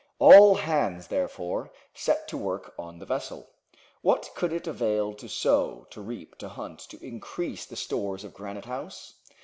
All 0.17 0.55
hands, 0.55 1.09
therefore, 1.09 1.69
set 1.93 2.27
to 2.29 2.35
work 2.35 2.73
on 2.79 2.97
the 2.97 3.05
vessel. 3.05 3.51
What 4.01 4.31
could 4.33 4.51
it 4.51 4.65
avail 4.65 5.13
to 5.13 5.29
sow, 5.29 5.85
to 5.91 6.01
reap, 6.01 6.39
to 6.39 6.49
hunt, 6.49 6.79
to 6.89 7.05
increase 7.05 7.67
the 7.67 7.75
stores 7.75 8.23
of 8.23 8.33
Granite 8.33 8.65
House? 8.65 9.13